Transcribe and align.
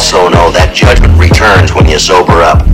Also 0.00 0.32
know 0.32 0.48
that 0.48 0.72
judgment 0.72 1.12
returns 1.20 1.76
when 1.76 1.84
you 1.84 2.00
sober 2.00 2.40
up. 2.40 2.64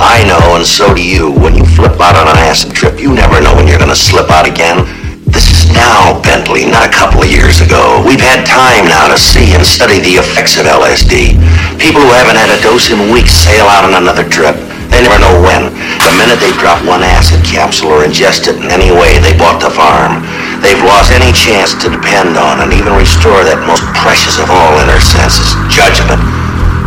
I 0.00 0.24
know, 0.24 0.56
and 0.56 0.64
so 0.64 0.96
do 0.96 1.04
you. 1.04 1.28
When 1.28 1.52
you 1.52 1.60
flip 1.76 2.00
out 2.00 2.16
on 2.16 2.24
an 2.24 2.40
acid 2.40 2.72
trip, 2.72 2.96
you 2.96 3.12
never 3.12 3.36
know 3.44 3.52
when 3.52 3.68
you're 3.68 3.76
gonna 3.76 3.92
slip 3.92 4.32
out 4.32 4.48
again. 4.48 4.80
This 5.28 5.52
is 5.52 5.68
now, 5.76 6.16
Bentley, 6.24 6.64
not 6.64 6.88
a 6.88 6.88
couple 6.88 7.20
of 7.20 7.28
years 7.28 7.60
ago. 7.60 8.00
We've 8.08 8.22
had 8.22 8.48
time 8.48 8.88
now 8.88 9.12
to 9.12 9.20
see 9.20 9.52
and 9.52 9.60
study 9.60 10.00
the 10.00 10.16
effects 10.16 10.56
of 10.56 10.64
LSD. 10.64 11.36
People 11.76 12.00
who 12.00 12.16
haven't 12.16 12.40
had 12.40 12.48
a 12.48 12.56
dose 12.64 12.88
in 12.88 13.12
weeks 13.12 13.36
sail 13.36 13.68
out 13.68 13.84
on 13.84 14.00
another 14.00 14.24
trip. 14.24 14.56
They 14.88 15.04
never 15.04 15.20
know 15.20 15.36
when. 15.44 15.68
The 16.00 16.16
minute 16.16 16.40
they 16.40 16.56
drop 16.56 16.80
one 16.88 17.04
acid 17.04 17.44
capsule 17.44 17.92
or 17.92 18.08
ingest 18.08 18.48
it 18.48 18.56
in 18.56 18.72
any 18.72 18.88
way 18.88 19.20
they 19.20 19.36
bought 19.36 19.60
the 19.60 19.68
farm, 19.68 20.24
they've 20.64 20.80
lost 20.80 21.12
any 21.12 21.28
chance 21.36 21.76
to 21.84 21.92
depend 21.92 22.40
on 22.40 22.64
and 22.64 22.72
even 22.72 22.96
restore 22.96 23.44
that 23.44 23.60
most 23.68 23.84
precious 23.92 24.40
of 24.40 24.48
all 24.48 24.80
inner 24.80 25.02
senses, 25.04 25.52
judgment. 25.68 26.43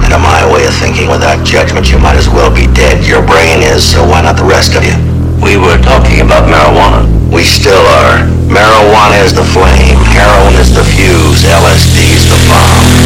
To 0.08 0.18
my 0.18 0.40
way 0.48 0.66
of 0.66 0.74
thinking, 0.74 1.10
without 1.12 1.46
judgment, 1.46 1.92
you 1.92 2.00
might 2.00 2.16
as 2.16 2.30
well 2.30 2.48
be 2.48 2.66
dead. 2.72 3.06
Your 3.06 3.20
brain 3.20 3.60
is, 3.60 3.84
so 3.84 4.08
why 4.08 4.22
not 4.22 4.38
the 4.38 4.48
rest 4.48 4.74
of 4.74 4.86
you? 4.88 4.96
We 5.44 5.58
were 5.58 5.78
talking 5.84 6.22
about 6.22 6.48
marijuana. 6.48 7.04
We 7.30 7.44
still 7.44 7.84
are. 8.00 8.24
Marijuana 8.48 9.20
is 9.26 9.36
the 9.36 9.44
flame, 9.44 10.00
heroin 10.16 10.56
is 10.56 10.74
the 10.74 10.84
fuse, 10.96 11.44
LSD 11.44 12.16
is 12.16 12.24
the 12.32 12.40
bomb. 12.48 12.97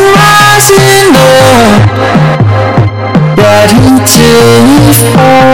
Rising, 0.00 1.14
up, 1.14 1.98
right 3.36 3.70
until 3.70 4.64
we 4.64 4.92
fall. 5.12 5.49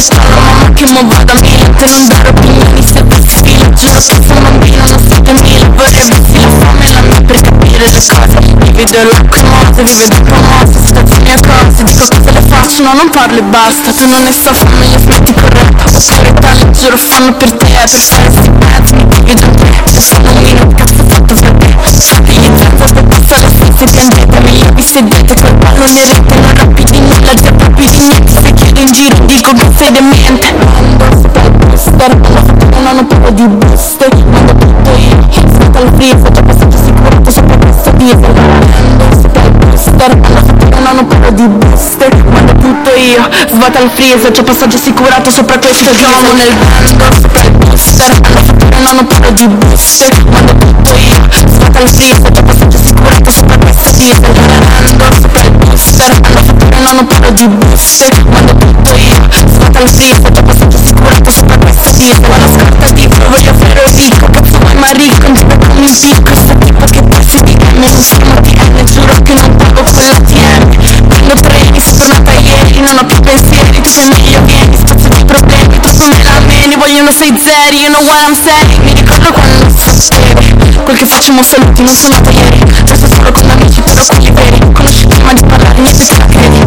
stallo 0.00 0.40
Ma 0.60 0.72
che 0.72 0.86
mo 0.90 1.00
vado 1.06 1.32
a 1.32 1.36
mille 1.40 1.70
per 1.76 1.90
non 1.90 2.06
dare 2.08 2.28
opinioni 2.28 2.82
Se 2.82 2.98
avessi 2.98 3.36
filo 3.44 3.68
giro 3.74 4.00
senza 4.00 4.32
un 4.32 4.42
bambino 4.42 4.82
Non 4.88 4.98
siete 5.06 5.32
mille. 5.32 5.68
Vorrebbe 5.76 6.14
avessi 6.14 6.40
la 6.40 6.48
fame 6.48 6.84
e 6.86 6.92
la 6.92 7.00
mia 7.00 7.20
per 7.20 7.40
capire 7.40 7.86
le 7.90 8.02
cose. 8.06 8.38
Mi 8.60 8.72
vedo 8.72 8.98
lacrimosa, 9.04 9.82
vive 9.82 10.06
da 10.08 10.20
promossa 10.20 10.78
Situazioni 10.84 11.30
atroci, 11.30 11.84
dico 11.84 12.04
cosa 12.08 12.30
le 12.32 12.42
faccio. 12.42 12.82
No, 12.82 12.92
non 12.94 13.10
parlo 13.10 13.38
e 13.38 13.42
basta 13.42 13.92
Tu 13.92 14.06
non 14.06 14.22
ne 14.22 14.32
soffri, 14.32 14.68
meglio 14.78 14.98
fatti 14.98 15.34
corretta 15.34 15.84
Oscurità, 15.96 16.52
le 16.54 16.70
giuro, 16.70 16.96
fanno 16.96 17.32
per 17.34 17.52
te. 17.52 17.66
Per 17.90 18.00
fare 18.00 18.30
sti 18.30 18.50
pezzi, 18.50 18.94
mi 18.94 19.06
pigli 19.06 19.34
da 19.34 19.46
te 19.46 19.68
Tu 19.92 20.00
sei 20.00 20.22
un 20.24 20.42
mino, 20.42 20.66
cazzo 20.74 21.04
fatto 21.08 21.34
fra 21.36 21.50
te. 21.52 21.68
Digli 22.20 22.52
tanto 22.52 22.84
per 22.92 23.04
passare 23.04 23.48
senza 23.48 23.84
piangete 23.84 24.40
Meglio 24.40 24.72
vi 24.74 24.82
sedete, 24.82 25.34
col 25.34 25.54
pallone 25.56 26.04
rete 26.04 26.34
Non 26.40 26.54
rapidi 26.54 26.98
nulla, 27.00 27.32
zero 27.36 27.56
rapidi 27.58 27.98
niente 27.98 28.29
giro 28.92 29.24
dico 29.24 29.52
che 29.52 29.70
fedemente 29.70 30.54
Mamma, 32.70 32.92
non 32.92 33.06
parlo 33.06 33.30
di 33.30 33.46
buste. 33.46 34.08
Mando 34.24 34.54
tutto 34.54 34.90
io, 34.90 35.30
sento 35.30 35.82
il 35.82 35.90
frizzo 35.94 36.30
Troppo 36.30 36.52
stato 36.52 36.76
sicuro, 36.76 37.20
ti 37.20 37.30
sopra 37.30 37.56
questo 37.58 37.90
diesel 37.92 38.32
Mamma, 38.32 38.66
di 41.32 41.46
buste 41.48 42.08
Mando 42.24 42.52
tutto 42.54 42.94
io, 42.94 43.28
svuota 43.48 43.78
il 43.80 43.90
freezer 43.90 44.30
C'ho 44.32 44.42
passaggio 44.42 44.76
assicurato 44.76 45.30
sopra 45.30 45.58
questo 45.58 45.90
gioco. 45.94 46.32
nel 46.34 46.54
bando 46.54 47.04
Sopra 47.20 47.42
il 47.42 47.50
booster 47.52 48.10
Alla 48.10 48.40
fattura 48.42 48.78
non 48.78 48.98
ho 48.98 49.04
paio 49.04 49.32
di 49.32 49.46
buste 49.48 50.08
Mando 50.30 50.54
tutto 50.56 50.94
io, 50.96 51.16
svuota 51.46 51.80
il 51.80 51.88
freezer 51.88 52.32
C'ho 52.32 52.42
passaggio 52.42 52.76
assicurato 52.76 53.30
sopra 53.30 53.58
questo 53.58 53.90
diesel 53.92 54.32
Bando 54.96 55.20
sopra 55.20 55.42
il 55.42 55.50
booster 55.50 56.10
Alla 56.10 56.42
fattura 56.42 56.78
non 56.80 56.98
ho 56.98 57.04
paio 57.06 57.30
di 57.32 57.48
buste 57.48 58.08
Mando 58.28 58.54
tutto 58.56 58.94
io, 58.96 59.16
svuota 59.46 59.80
il 59.80 59.88
freezer 59.88 60.32
C'ho 60.32 60.42
passaggio 60.42 60.76
assicurato 60.76 61.30
sopra 61.30 61.58
questo 61.58 61.90
diesel 61.92 62.24
Alla 62.24 62.48
scarta 62.48 62.92
di 62.92 63.08
voglio 63.28 63.54
fare 63.54 63.82
ricco 63.94 64.26
Cazzo 64.30 64.58
mai 64.62 64.74
ma 64.74 64.90
ricco, 64.90 65.32
giro 65.32 65.56
con 65.58 65.82
il 65.82 65.90
picco 65.90 66.20
Questo 66.22 66.56
tipo 66.58 66.84
che 66.86 67.02
passi 67.02 67.42
di 67.42 67.56
M 67.74 67.80
Non 67.80 68.00
siamo 68.00 68.34
TM, 68.40 68.84
giuro 68.84 69.22
che 69.22 69.34
non 69.34 69.56
pago 69.56 69.82
con 69.82 70.04
l'ATM 70.04 70.89
Prendo 71.10 71.34
treni, 71.34 71.80
sono 71.80 71.96
tornata 71.98 72.32
ieri 72.32 72.80
Non 72.80 72.96
ho 72.98 73.04
più 73.04 73.18
pensieri, 73.20 73.80
tu 73.80 73.88
sei 73.88 74.08
meglio 74.08 74.40
vieni 74.44 74.74
Spazio 74.76 75.08
di 75.10 75.24
problemi, 75.24 75.80
troppo 75.80 76.06
me 76.06 76.22
la 76.22 76.38
meni 76.46 76.76
Vogliono 76.76 77.10
sei 77.12 77.34
zeri, 77.36 77.82
you 77.82 77.90
know 77.90 78.02
what 78.06 78.18
I'm 78.22 78.34
saying. 78.34 78.82
Mi 78.84 78.94
ricordo 78.94 79.32
quando 79.32 79.58
non 79.58 79.70
sapevi 79.74 80.78
Quel 80.84 80.96
che 80.96 81.06
facciamo 81.06 81.42
saluti, 81.42 81.82
non 81.82 81.94
sono 81.94 82.14
nata 82.14 82.30
ieri 82.30 82.62
Resto 82.86 83.08
solo 83.08 83.32
con 83.32 83.50
amici, 83.50 83.80
però 83.82 84.02
quelli 84.06 84.30
veri. 84.30 84.58
Conosci 84.72 85.06
prima 85.06 85.32
di 85.32 85.44
parlare, 85.44 85.78
niente 85.80 86.06
te 86.06 86.16
la 86.16 86.26
credi. 86.26 86.60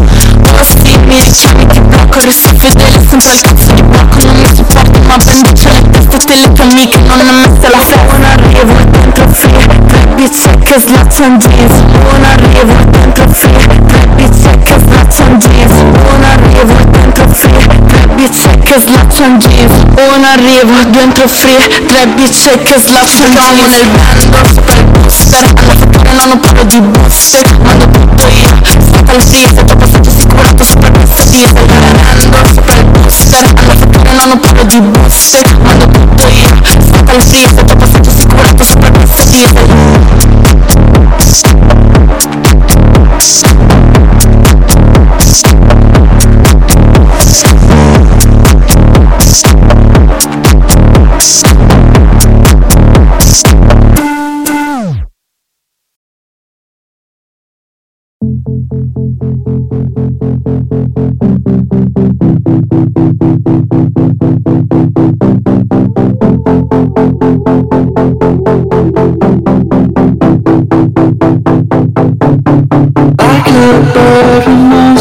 Ora 0.52 0.64
sì, 0.64 0.98
mi 1.06 1.20
richiami, 1.20 1.66
ti 1.68 1.80
blocco 1.80 2.20
Resto 2.20 2.50
fedele, 2.58 3.00
sempre 3.08 3.32
al 3.32 3.40
cazzo 3.42 3.72
di 3.74 3.82
blocco. 3.82 4.24
Non 4.24 4.36
mi 4.42 4.56
supporto, 4.56 5.00
ma 5.08 5.18
prendo 5.18 5.52
c'è 5.52 5.72
le 5.72 5.90
teste 5.90 6.18
Telecami 6.18 6.88
che 6.88 6.98
non 6.98 7.20
è 7.20 7.24
messa 7.24 7.70
la 7.70 7.80
fede 7.80 8.04
Buon 8.04 8.24
arrivo, 8.24 8.74
dentro 8.92 9.28
free 9.32 9.83
Bitch 10.24 10.48
che 10.64 10.80
slazzan 10.80 11.38
jeans 11.38 11.82
Buon 11.82 12.24
arrivo, 12.24 12.74
dentro 12.92 13.28
free 13.28 13.58
Tre 13.88 14.08
bitch 14.16 14.64
che 14.64 14.80
slazzan 14.80 15.38
jeans 15.38 15.74
Buon 15.74 16.24
arrivo, 16.24 16.74
dentro 16.92 17.28
free 17.28 17.68
Tre 17.88 18.08
bitch 18.16 18.48
che 18.62 18.80
slazzan 18.80 19.38
jeans 19.40 19.84
Buon 19.92 20.24
arrivo, 20.24 20.72
dentro 20.92 21.28
free 21.28 21.68
Tre 21.88 22.08
bitch 22.16 22.64
che 22.64 22.80
slazzan 22.80 23.32
jeans 23.34 23.68
nel 23.68 23.88
bando, 23.90 24.78
il 24.78 24.86
booster 24.86 25.44
Alla 25.44 25.76
fattura 25.76 26.12
non 26.14 26.32
ho 26.32 26.40
paio 26.40 26.64
di 26.64 26.80
buste. 26.80 27.42
Mando 27.62 27.90
tutto 27.90 28.28
io, 28.28 28.48
stata 28.80 29.12
al 29.12 29.22
freezer 29.22 29.64
T'ho 29.66 29.76
passaggio 29.76 30.10
assicurato 30.10 30.56
questo 30.56 31.26
diesel 31.26 31.66
Bando, 32.30 32.80
il 32.80 32.86
booster 32.94 33.44
Alla 33.44 33.76
fattura 33.76 34.12
non 34.14 34.32
ho 34.32 34.40
paio 34.40 34.64
di 34.64 34.80
buste. 34.80 35.44
Mando 35.62 35.88
tutto 35.88 36.28
io, 36.30 36.48
stata 36.80 37.12
al 37.12 37.22
freezer 37.22 37.64
T'ho 37.66 37.76
passaggio 37.76 38.10
assicurato 38.10 38.64
sopra 38.64 38.90
questo 38.90 39.26
diesel 39.26 40.13
Thank 40.16 40.28
you. 43.48 43.53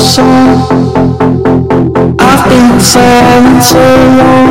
Song 0.02 0.66
I've 2.18 2.44
been 2.50 2.80
silent 2.80 3.62
so 3.62 3.78
long 4.18 4.48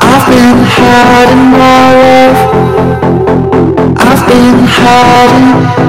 I've 0.00 0.26
been 0.26 0.58
hiding 0.76 1.50
my 1.52 1.84
love 2.00 2.38
I've 3.98 4.26
been 4.26 4.58
hiding 4.64 5.83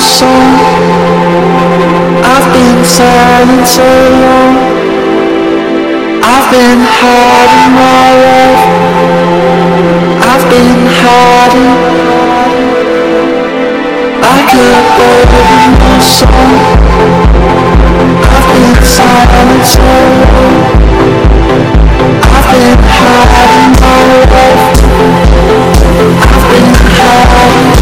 song 0.00 0.54
I've 2.24 2.48
been 2.52 2.84
silent 2.84 3.66
so 3.66 3.88
long 4.22 4.54
I've 6.22 6.50
been 6.50 6.80
hiding 6.98 7.72
my 7.74 8.06
love. 8.24 8.60
I've 10.30 10.46
been 10.50 10.86
hiding. 11.00 11.96
A 14.56 14.58
bird 14.58 15.28
in 15.36 15.72
a 15.84 16.00
song 16.00 16.52
I've 18.24 18.48
been 18.54 18.76
silent 18.82 19.64
so 19.68 19.84
long 20.32 20.56
I've 22.24 22.48
been 22.52 22.80
hiding 22.96 23.72
my 23.82 24.00
love. 24.32 24.60
I've 26.32 26.46
been 26.52 26.72
hiding 26.96 27.75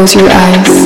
Close 0.00 0.14
your 0.14 0.30
eyes 0.30 0.79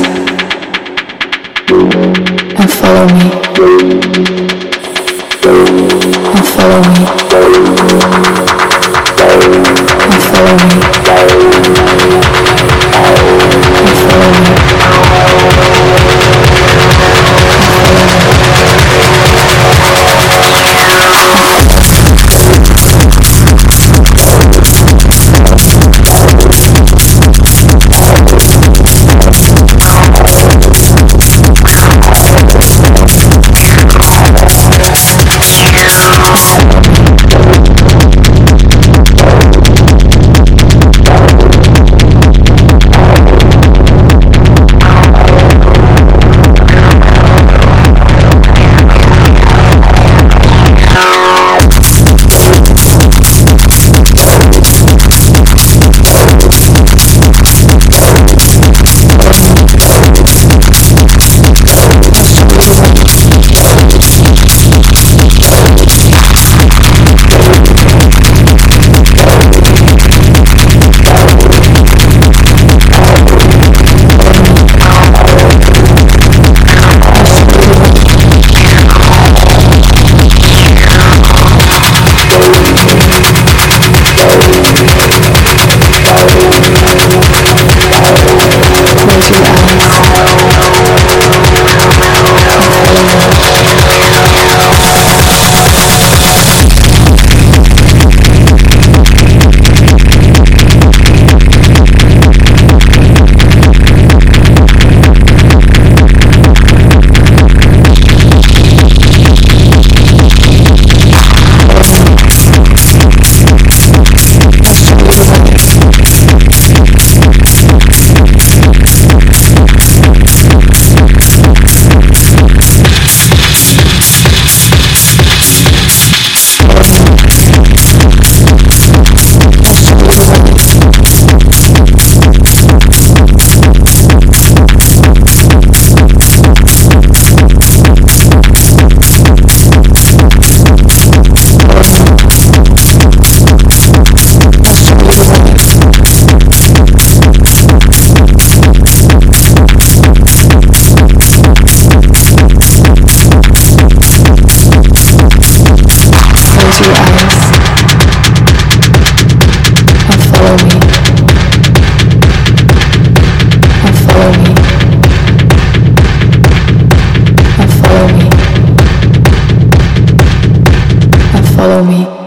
follow 171.65 171.83
me. 171.83 172.25